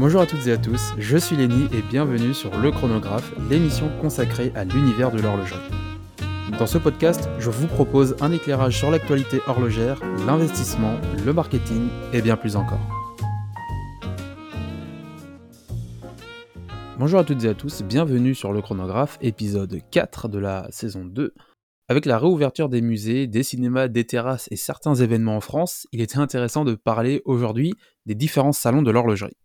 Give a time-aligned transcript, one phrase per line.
[0.00, 3.90] Bonjour à toutes et à tous, je suis Lenny et bienvenue sur Le Chronographe, l'émission
[4.00, 5.60] consacrée à l'univers de l'horlogerie.
[6.58, 12.22] Dans ce podcast, je vous propose un éclairage sur l'actualité horlogère, l'investissement, le marketing et
[12.22, 12.80] bien plus encore.
[16.98, 21.04] Bonjour à toutes et à tous, bienvenue sur Le Chronographe, épisode 4 de la saison
[21.04, 21.34] 2.
[21.88, 26.00] Avec la réouverture des musées, des cinémas, des terrasses et certains événements en France, il
[26.00, 27.74] était intéressant de parler aujourd'hui
[28.06, 29.36] des différents salons de l'horlogerie.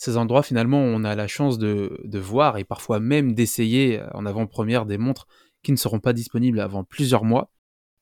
[0.00, 4.86] Ces endroits, finalement, on a la chance de, voir et parfois même d'essayer en avant-première
[4.86, 5.26] des montres
[5.62, 7.52] qui ne seront pas disponibles avant plusieurs mois.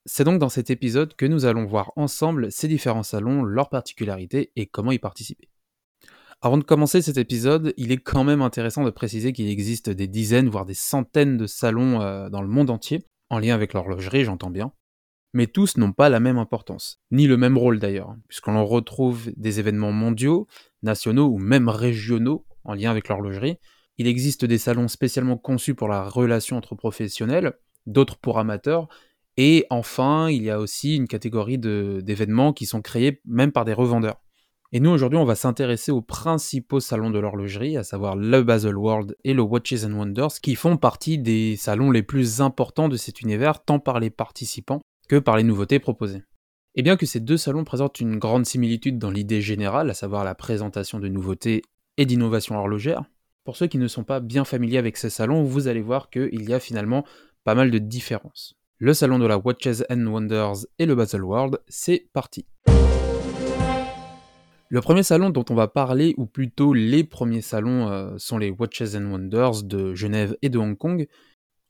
[0.07, 4.53] C'est donc dans cet épisode que nous allons voir ensemble ces différents salons, leurs particularités
[4.55, 5.49] et comment y participer.
[6.41, 10.07] Avant de commencer cet épisode, il est quand même intéressant de préciser qu'il existe des
[10.07, 14.23] dizaines, voire des centaines de salons euh, dans le monde entier, en lien avec l'horlogerie,
[14.23, 14.71] j'entends bien.
[15.35, 19.59] Mais tous n'ont pas la même importance, ni le même rôle d'ailleurs, puisqu'on retrouve des
[19.59, 20.47] événements mondiaux,
[20.83, 23.59] nationaux ou même régionaux en lien avec l'horlogerie.
[23.97, 27.55] Il existe des salons spécialement conçus pour la relation entre professionnels,
[27.87, 28.89] d'autres pour amateurs,
[29.37, 33.73] et enfin, il y a aussi une catégorie d'événements qui sont créés même par des
[33.73, 34.21] revendeurs.
[34.73, 38.77] Et nous, aujourd'hui, on va s'intéresser aux principaux salons de l'horlogerie, à savoir le Basel
[38.77, 42.97] World et le Watches and Wonders, qui font partie des salons les plus importants de
[42.97, 46.25] cet univers, tant par les participants que par les nouveautés proposées.
[46.79, 50.23] Et bien que ces deux salons présentent une grande similitude dans l'idée générale, à savoir
[50.23, 51.63] la présentation de nouveautés
[51.97, 53.03] et d'innovations horlogères,
[53.43, 56.49] pour ceux qui ne sont pas bien familiers avec ces salons, vous allez voir qu'il
[56.49, 57.05] y a finalement
[57.43, 58.55] pas mal de différences.
[58.77, 62.47] Le salon de la Watches Wonders et le Basel World, c'est parti.
[64.69, 68.51] Le premier salon dont on va parler, ou plutôt les premiers salons, euh, sont les
[68.51, 71.09] Watches Wonders de Genève et de Hong Kong.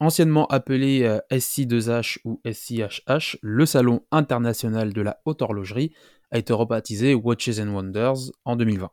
[0.00, 5.92] Anciennement appelé euh, SC2H ou SCHH, le salon international de la haute horlogerie
[6.30, 8.90] a été rebaptisé Watches and Wonders en 2020.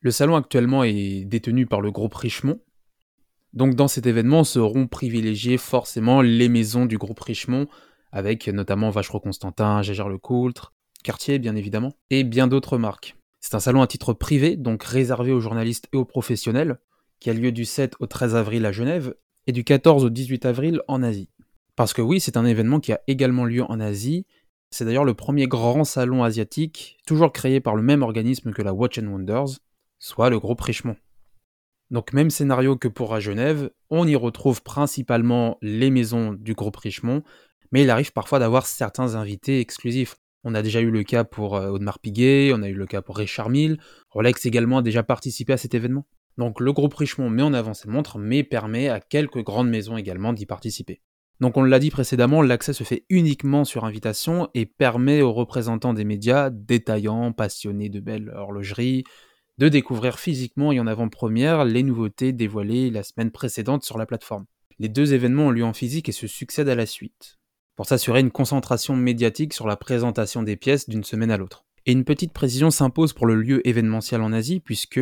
[0.00, 2.60] Le salon actuellement est détenu par le groupe Richemont.
[3.52, 7.66] Donc dans cet événement seront privilégiées forcément les maisons du groupe Richemont,
[8.12, 10.72] avec notamment Vacheron Constantin, Gégère Lecoultre,
[11.02, 13.16] Cartier bien évidemment, et bien d'autres marques.
[13.40, 16.78] C'est un salon à titre privé, donc réservé aux journalistes et aux professionnels,
[17.18, 19.14] qui a lieu du 7 au 13 avril à Genève
[19.46, 21.28] et du 14 au 18 avril en Asie.
[21.76, 24.26] Parce que oui, c'est un événement qui a également lieu en Asie.
[24.70, 28.72] C'est d'ailleurs le premier grand salon asiatique, toujours créé par le même organisme que la
[28.72, 29.58] Watch and Wonders,
[29.98, 30.96] soit le groupe Richemont.
[31.90, 36.76] Donc même scénario que pour à Genève, on y retrouve principalement les maisons du groupe
[36.76, 37.22] Richemont,
[37.70, 40.16] mais il arrive parfois d'avoir certains invités exclusifs.
[40.44, 43.02] On a déjà eu le cas pour euh, Audemars Piguet, on a eu le cas
[43.02, 43.78] pour Richard Mille.
[44.10, 46.06] Rolex également a déjà participé à cet événement.
[46.38, 49.96] Donc le groupe Richemont met en avant ses montres, mais permet à quelques grandes maisons
[49.96, 51.00] également d'y participer.
[51.40, 55.94] Donc on l'a dit précédemment, l'accès se fait uniquement sur invitation et permet aux représentants
[55.94, 59.04] des médias, détaillants, passionnés de belles horlogeries,
[59.58, 64.46] de découvrir physiquement et en avant-première les nouveautés dévoilées la semaine précédente sur la plateforme.
[64.78, 67.38] Les deux événements ont lieu en physique et se succèdent à la suite
[67.76, 71.64] pour s'assurer une concentration médiatique sur la présentation des pièces d'une semaine à l'autre.
[71.86, 75.00] Et une petite précision s'impose pour le lieu événementiel en Asie, puisque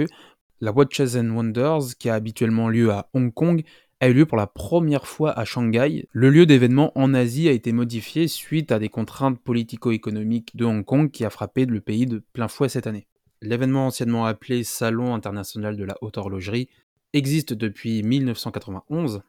[0.60, 3.62] la Watches and Wonders, qui a habituellement lieu à Hong Kong,
[4.00, 6.06] a eu lieu pour la première fois à Shanghai.
[6.12, 10.84] Le lieu d'événement en Asie a été modifié suite à des contraintes politico-économiques de Hong
[10.84, 13.06] Kong qui a frappé le pays de plein fouet cette année.
[13.42, 16.68] L'événement anciennement appelé Salon international de la haute horlogerie
[17.12, 19.22] existe depuis 1991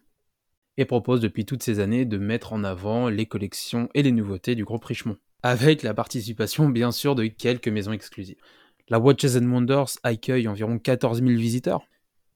[0.78, 4.56] et propose depuis toutes ces années de mettre en avant les collections et les nouveautés
[4.56, 8.41] du groupe Richemont, avec la participation bien sûr de quelques maisons exclusives.
[8.90, 11.88] La Watches and Wonders accueille environ 14 000 visiteurs,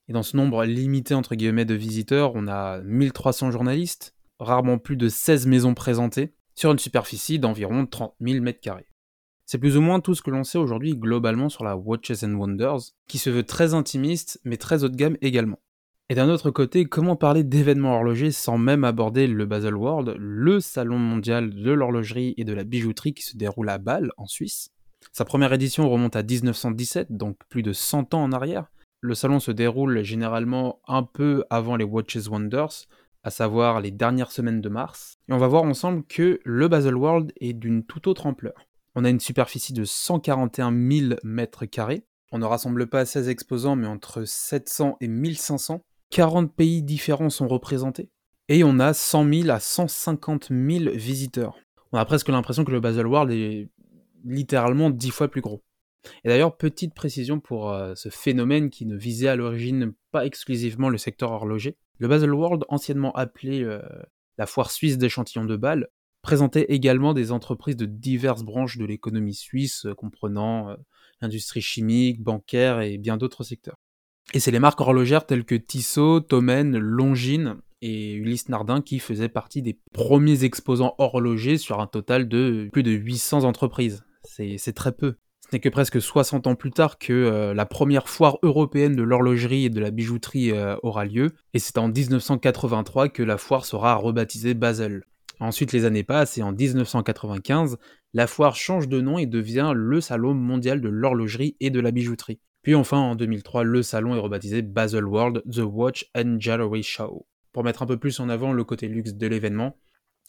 [0.07, 4.97] et dans ce nombre limité entre guillemets de visiteurs, on a 1300 journalistes, rarement plus
[4.97, 8.83] de 16 maisons présentées, sur une superficie d'environ 30 000 m2.
[9.45, 12.33] C'est plus ou moins tout ce que l'on sait aujourd'hui globalement sur la Watches and
[12.33, 15.59] Wonders, qui se veut très intimiste mais très haut de gamme également.
[16.09, 20.59] Et d'un autre côté, comment parler d'événements horlogers sans même aborder le Basel World, le
[20.59, 24.71] salon mondial de l'horlogerie et de la bijouterie qui se déroule à Bâle, en Suisse?
[25.11, 28.71] Sa première édition remonte à 1917, donc plus de 100 ans en arrière.
[29.01, 32.87] Le salon se déroule généralement un peu avant les Watches Wonders,
[33.23, 35.17] à savoir les dernières semaines de mars.
[35.29, 38.67] Et on va voir ensemble que le Basel World est d'une toute autre ampleur.
[38.95, 42.05] On a une superficie de 141 000 mètres carrés.
[42.31, 45.81] On ne rassemble pas 16 exposants, mais entre 700 et 1500.
[46.11, 48.09] 40 pays différents sont représentés.
[48.47, 51.57] Et on a 100 000 à 150 000 visiteurs.
[51.91, 53.69] On a presque l'impression que le Basel World est
[54.25, 55.63] littéralement 10 fois plus gros.
[56.23, 60.89] Et d'ailleurs, petite précision pour euh, ce phénomène qui ne visait à l'origine pas exclusivement
[60.89, 61.77] le secteur horloger.
[61.97, 63.81] Le Basel World, anciennement appelé euh,
[64.37, 65.87] la foire suisse d'échantillons de balles,
[66.21, 70.75] présentait également des entreprises de diverses branches de l'économie suisse, euh, comprenant
[71.21, 73.77] l'industrie chimique, bancaire et bien d'autres secteurs.
[74.33, 79.29] Et c'est les marques horlogères telles que Tissot, Tomen, Longines et Ulysse Nardin qui faisaient
[79.29, 84.03] partie des premiers exposants horlogers sur un total de plus de 800 entreprises.
[84.57, 85.15] C'est très peu.
[85.41, 89.03] Ce n'est que presque 60 ans plus tard que euh, la première foire européenne de
[89.03, 93.65] l'horlogerie et de la bijouterie euh, aura lieu, et c'est en 1983 que la foire
[93.65, 95.03] sera rebaptisée Basel.
[95.39, 97.77] Ensuite, les années passent et en 1995,
[98.13, 101.91] la foire change de nom et devient le Salon mondial de l'horlogerie et de la
[101.91, 102.39] bijouterie.
[102.65, 107.27] Puis enfin, en 2003, le salon est rebaptisé Basel World The Watch and Jewelry Show,
[107.51, 109.77] pour mettre un peu plus en avant le côté luxe de l'événement.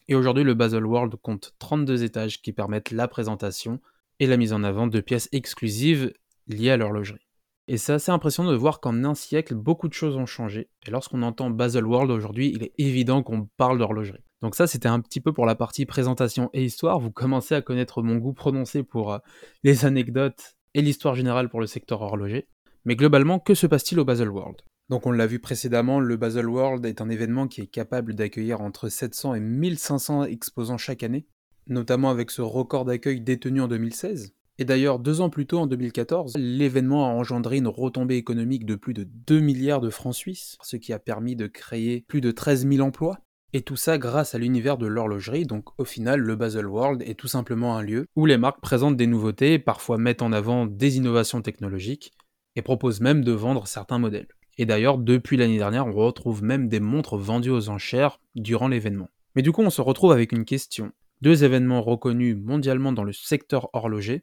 [0.08, 3.80] Et aujourd'hui, le Basel World compte 32 étages qui permettent la présentation
[4.20, 6.12] et la mise en avant de pièces exclusives
[6.46, 7.26] liées à l'horlogerie.
[7.68, 10.70] Et c'est assez impressionnant de voir qu'en un siècle, beaucoup de choses ont changé.
[10.86, 14.22] Et lorsqu'on entend Basel World aujourd'hui, il est évident qu'on parle d'horlogerie.
[14.40, 17.00] Donc ça, c'était un petit peu pour la partie présentation et histoire.
[17.00, 19.18] Vous commencez à connaître mon goût prononcé pour euh,
[19.64, 22.46] les anecdotes et l'histoire générale pour le secteur horloger.
[22.84, 24.60] Mais globalement, que se passe-t-il au Basel World?
[24.88, 28.60] Donc on l'a vu précédemment, le Basel World est un événement qui est capable d'accueillir
[28.60, 31.26] entre 700 et 1500 exposants chaque année,
[31.68, 34.34] notamment avec ce record d'accueil détenu en 2016.
[34.58, 38.74] Et d'ailleurs, deux ans plus tôt, en 2014, l'événement a engendré une retombée économique de
[38.74, 42.30] plus de 2 milliards de francs suisses, ce qui a permis de créer plus de
[42.30, 43.18] 13 000 emplois,
[43.52, 47.14] et tout ça grâce à l'univers de l'horlogerie, donc au final le Basel World est
[47.14, 50.96] tout simplement un lieu où les marques présentent des nouveautés, parfois mettent en avant des
[50.96, 52.12] innovations technologiques,
[52.56, 54.28] et proposent même de vendre certains modèles.
[54.58, 59.10] Et d'ailleurs, depuis l'année dernière, on retrouve même des montres vendues aux enchères durant l'événement.
[59.34, 60.92] Mais du coup, on se retrouve avec une question.
[61.22, 64.22] Deux événements reconnus mondialement dans le secteur horloger,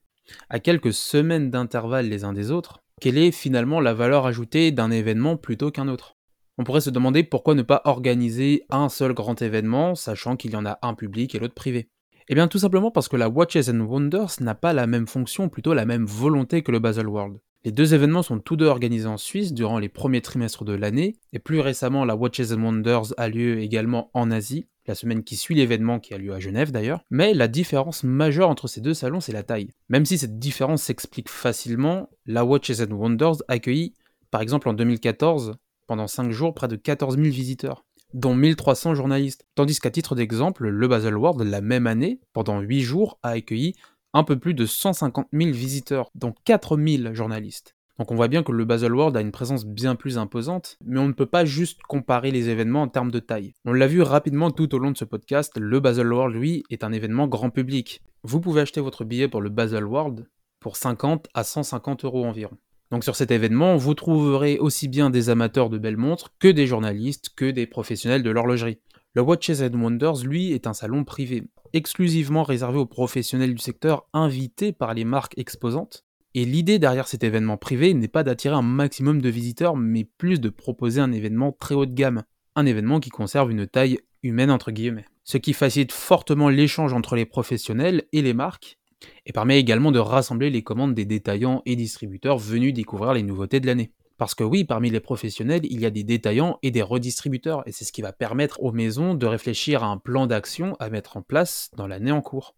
[0.49, 4.91] à quelques semaines d'intervalle les uns des autres, quelle est finalement la valeur ajoutée d'un
[4.91, 6.17] événement plutôt qu'un autre?
[6.59, 10.55] On pourrait se demander pourquoi ne pas organiser un seul grand événement, sachant qu'il y
[10.55, 11.89] en a un public et l'autre privé.
[12.29, 15.73] Eh bien tout simplement parce que la Watches Wonders n'a pas la même fonction, plutôt
[15.73, 17.39] la même volonté que le Basel World.
[17.65, 21.15] Les deux événements sont tous deux organisés en Suisse durant les premiers trimestres de l'année,
[21.31, 25.55] et plus récemment la Watches Wonders a lieu également en Asie, la semaine qui suit
[25.55, 27.03] l'événement qui a lieu à Genève d'ailleurs.
[27.09, 29.71] Mais la différence majeure entre ces deux salons, c'est la taille.
[29.89, 33.93] Même si cette différence s'explique facilement, la Watches and Wonders accueillit,
[34.31, 35.55] par exemple en 2014,
[35.87, 39.45] pendant 5 jours près de 14 000 visiteurs, dont 1300 journalistes.
[39.55, 43.75] Tandis qu'à titre d'exemple, le Basel World, la même année, pendant 8 jours, a accueilli
[44.13, 47.75] un peu plus de 150 000 visiteurs, dont 4 000 journalistes.
[47.99, 50.99] Donc on voit bien que le Basel World a une présence bien plus imposante, mais
[50.99, 53.53] on ne peut pas juste comparer les événements en termes de taille.
[53.65, 56.83] On l'a vu rapidement tout au long de ce podcast, le Basel World, lui, est
[56.83, 58.01] un événement grand public.
[58.23, 60.27] Vous pouvez acheter votre billet pour le Basel World
[60.59, 62.57] pour 50 à 150 euros environ.
[62.89, 66.67] Donc sur cet événement, vous trouverez aussi bien des amateurs de belles montres que des
[66.67, 68.79] journalistes, que des professionnels de l'horlogerie.
[69.13, 71.43] Le Watches and Wonders, lui, est un salon privé,
[71.73, 76.05] exclusivement réservé aux professionnels du secteur invités par les marques exposantes.
[76.35, 80.41] Et l'idée derrière cet événement privé n'est pas d'attirer un maximum de visiteurs, mais plus
[80.41, 82.23] de proposer un événement très haut de gamme.
[82.55, 85.05] Un événement qui conserve une taille humaine entre guillemets.
[85.23, 88.79] Ce qui facilite fortement l'échange entre les professionnels et les marques,
[89.25, 93.59] et permet également de rassembler les commandes des détaillants et distributeurs venus découvrir les nouveautés
[93.59, 93.91] de l'année.
[94.17, 97.71] Parce que oui, parmi les professionnels, il y a des détaillants et des redistributeurs, et
[97.71, 101.17] c'est ce qui va permettre aux maisons de réfléchir à un plan d'action à mettre
[101.17, 102.55] en place dans l'année en cours.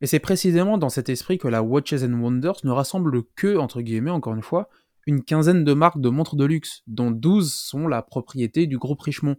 [0.00, 3.80] Et c'est précisément dans cet esprit que la Watches and Wonders ne rassemble que, entre
[3.80, 4.68] guillemets encore une fois,
[5.06, 9.00] une quinzaine de marques de montres de luxe, dont 12 sont la propriété du groupe
[9.00, 9.36] Richemont.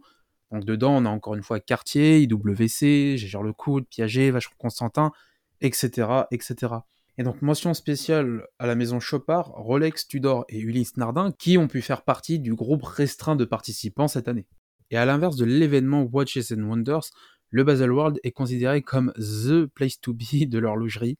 [0.50, 5.12] Donc dedans, on a encore une fois Cartier, IWC, Gégère Lecoultre, Piaget, Vacheron Constantin,
[5.60, 6.74] etc., etc.
[7.18, 11.68] Et donc mention spéciale à la maison Chopard, Rolex, Tudor et Ulysse Nardin qui ont
[11.68, 14.46] pu faire partie du groupe restreint de participants cette année.
[14.90, 17.10] Et à l'inverse de l'événement Watches Wonders,
[17.50, 21.18] le Basel World est considéré comme THE place to be de l'horlogerie.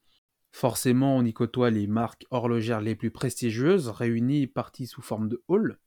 [0.50, 5.42] Forcément, on y côtoie les marques horlogères les plus prestigieuses, réunies parties sous forme de
[5.48, 5.78] hall,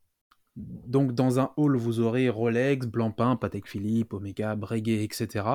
[0.55, 5.45] donc dans un hall, vous aurez Rolex, Blancpain, Patek Philippe, Omega, Breguet, etc.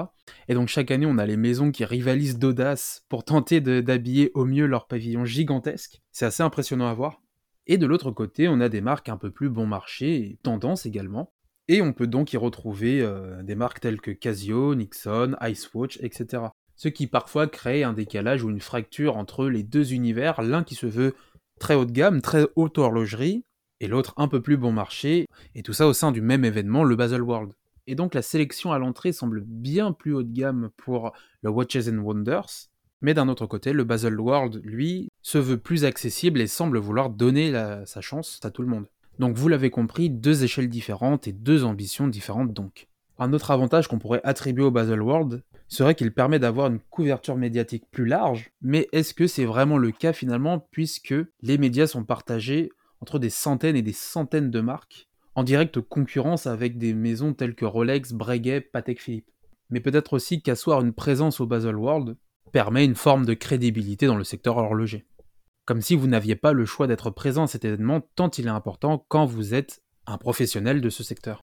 [0.49, 4.47] Et donc chaque année, on a les maisons qui rivalisent d'audace pour tenter d'habiller au
[4.47, 6.03] mieux leur pavillon gigantesque.
[6.13, 7.21] C'est assez impressionnant à voir.
[7.67, 10.87] Et de l'autre côté, on a des marques un peu plus bon marché, et tendance
[10.87, 11.33] également.
[11.69, 16.45] Et on peut donc y retrouver euh, des marques telles que Casio, Nixon, Icewatch, etc.
[16.77, 20.75] Ce qui parfois crée un décalage ou une fracture entre les deux univers, l'un qui
[20.75, 21.15] se veut
[21.59, 23.45] très haut de gamme, très haute horlogerie,
[23.81, 26.85] et l'autre un peu plus bon marché, et tout ça au sein du même événement,
[26.85, 27.53] le Basel World.
[27.89, 31.89] Et donc la sélection à l'entrée semble bien plus haut de gamme pour le Watches
[31.89, 32.69] and Wonders,
[33.03, 37.11] mais d'un autre côté, le Basel World, lui, se veut plus accessible et semble vouloir
[37.11, 37.53] donner
[37.85, 38.87] sa chance à tout le monde.
[39.19, 42.89] Donc vous l'avez compris, deux échelles différentes et deux ambitions différentes donc.
[43.19, 47.37] Un autre avantage qu'on pourrait attribuer au Basel World serait qu'il permet d'avoir une couverture
[47.37, 52.05] médiatique plus large, mais est-ce que c'est vraiment le cas finalement puisque les médias sont
[52.05, 52.71] partagés
[53.01, 57.55] entre des centaines et des centaines de marques, en directe concurrence avec des maisons telles
[57.55, 59.31] que Rolex, Breguet, Patek Philippe?
[59.71, 62.17] Mais peut-être aussi qu'asseoir une présence au Baselworld
[62.53, 65.07] permet une forme de crédibilité dans le secteur horloger.
[65.67, 68.51] Comme si vous n'aviez pas le choix d'être présent à cet événement tant il est
[68.51, 71.41] important quand vous êtes un professionnel de ce secteur.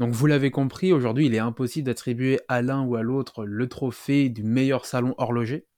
[0.00, 3.68] Donc vous l'avez compris, aujourd'hui il est impossible d'attribuer à l'un ou à l'autre le
[3.68, 5.68] trophée du meilleur salon horloger.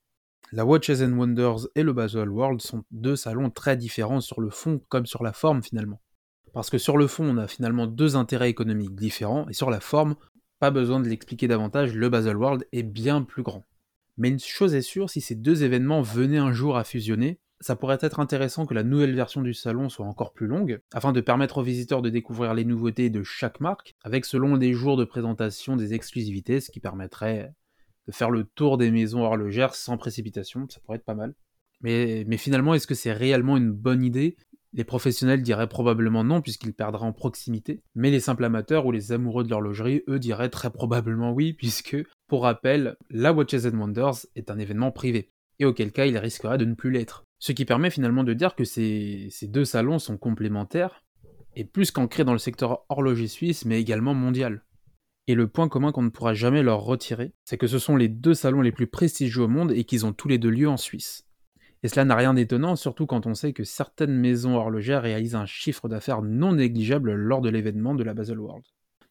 [0.52, 4.48] La Watches and Wonders et le Basel World sont deux salons très différents sur le
[4.48, 6.00] fond comme sur la forme finalement.
[6.54, 9.80] Parce que sur le fond on a finalement deux intérêts économiques différents et sur la
[9.80, 10.16] forme,
[10.60, 13.66] pas besoin de l'expliquer davantage, le Basel World est bien plus grand.
[14.16, 17.76] Mais une chose est sûre, si ces deux événements venaient un jour à fusionner, ça
[17.76, 21.20] pourrait être intéressant que la nouvelle version du salon soit encore plus longue, afin de
[21.20, 25.04] permettre aux visiteurs de découvrir les nouveautés de chaque marque, avec selon des jours de
[25.04, 27.52] présentation des exclusivités, ce qui permettrait
[28.08, 31.34] de faire le tour des maisons horlogères sans précipitation, ça pourrait être pas mal.
[31.82, 34.36] Mais, finalement, est-ce que c'est réellement une bonne idée?
[34.72, 39.12] Les professionnels diraient probablement non, puisqu'ils perdraient en proximité, mais les simples amateurs ou les
[39.12, 41.96] amoureux de l'horlogerie, eux, diraient très probablement oui, puisque,
[42.28, 46.64] pour rappel, la Watches Wonders est un événement privé, et auquel cas il risquerait de
[46.64, 47.26] ne plus l'être.
[47.42, 51.02] Ce qui permet finalement de dire que ces, deux salons sont complémentaires,
[51.56, 54.64] et plus qu'ancrés dans le secteur horloger suisse, mais également mondial.
[55.26, 58.06] Et le point commun qu'on ne pourra jamais leur retirer, c'est que ce sont les
[58.06, 60.76] deux salons les plus prestigieux au monde et qu'ils ont tous les deux lieu en
[60.76, 61.26] Suisse.
[61.82, 65.44] Et cela n'a rien d'étonnant, surtout quand on sait que certaines maisons horlogères réalisent un
[65.44, 68.62] chiffre d'affaires non négligeable lors de l'événement de la Basel World.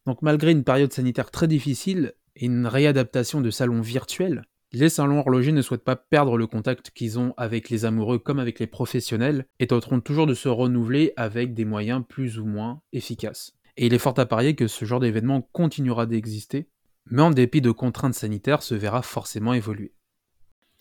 [0.06, 5.20] Donc malgré une période sanitaire très difficile et une réadaptation de salons virtuels, les salons
[5.20, 8.68] horlogers ne souhaitent pas perdre le contact qu'ils ont avec les amoureux comme avec les
[8.68, 13.54] professionnels et tenteront toujours de se renouveler avec des moyens plus ou moins efficaces.
[13.78, 16.70] Et il est fort à parier que ce genre d'événement continuera d'exister,
[17.10, 19.94] mais en dépit de contraintes sanitaires se verra forcément évoluer.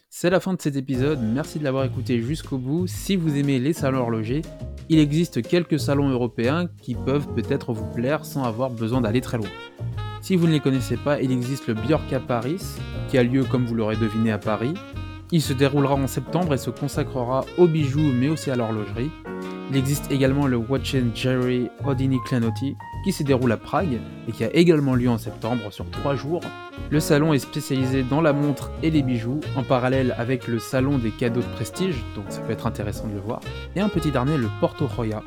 [0.09, 2.89] C'est la fin de cet épisode, merci de l'avoir écouté jusqu'au bout.
[2.89, 4.43] Si vous aimez les salons horlogers,
[4.89, 9.37] il existe quelques salons européens qui peuvent peut-être vous plaire sans avoir besoin d'aller très
[9.37, 9.51] loin.
[10.31, 12.63] Si vous ne les connaissez pas, il existe le Bjorka Paris,
[13.09, 14.75] qui a lieu comme vous l'aurez deviné à Paris.
[15.33, 19.11] Il se déroulera en septembre et se consacrera aux bijoux mais aussi à l'horlogerie.
[19.71, 24.45] Il existe également le Watch Jerry Houdini Klanoty, qui se déroule à Prague et qui
[24.45, 26.43] a également lieu en septembre sur 3 jours.
[26.91, 30.99] Le salon est spécialisé dans la montre et les bijoux, en parallèle avec le salon
[30.99, 33.41] des cadeaux de prestige, donc ça peut être intéressant de le voir.
[33.75, 35.25] Et un petit dernier, le Porto Roya,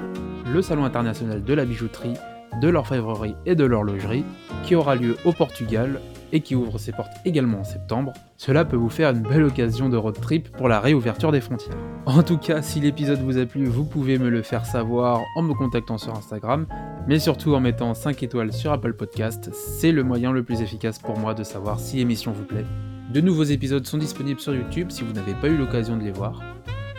[0.50, 2.14] le salon international de la bijouterie,
[2.62, 4.26] de l'orfèvrerie et de l'horlogerie,
[4.64, 6.00] qui aura lieu au Portugal
[6.34, 8.12] et qui ouvre ses portes également en septembre.
[8.38, 11.78] Cela peut vous faire une belle occasion de road trip pour la réouverture des frontières.
[12.06, 15.44] En tout cas, si l'épisode vous a plu, vous pouvez me le faire savoir en
[15.44, 16.66] me contactant sur Instagram,
[17.08, 20.98] mais surtout en mettant 5 étoiles sur Apple Podcast, c'est le moyen le plus efficace
[21.00, 22.66] pour moi de savoir si l'émission vous plaît.
[23.14, 26.12] De nouveaux épisodes sont disponibles sur YouTube si vous n'avez pas eu l'occasion de les
[26.12, 26.42] voir.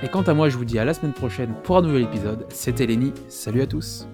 [0.02, 2.46] Et quant à moi, je vous dis à la semaine prochaine pour un nouvel épisode.
[2.50, 4.06] C'était Lenny, salut à tous